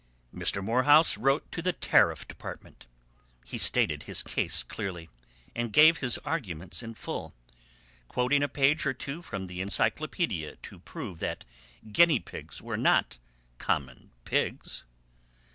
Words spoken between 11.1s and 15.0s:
that guinea pigs were not common pigs.